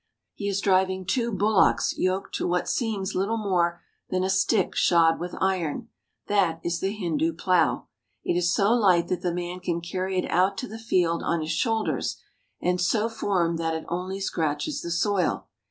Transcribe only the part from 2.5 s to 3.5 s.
seems little